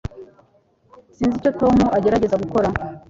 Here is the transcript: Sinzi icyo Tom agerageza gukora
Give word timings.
Sinzi 1.15 1.35
icyo 1.39 1.51
Tom 1.59 1.77
agerageza 1.97 2.41
gukora 2.43 2.67